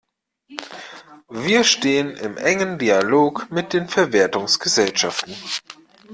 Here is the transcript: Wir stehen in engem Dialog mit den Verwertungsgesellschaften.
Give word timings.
Wir 1.29 1.63
stehen 1.63 2.09
in 2.17 2.35
engem 2.37 2.79
Dialog 2.79 3.51
mit 3.51 3.71
den 3.73 3.87
Verwertungsgesellschaften. 3.87 5.35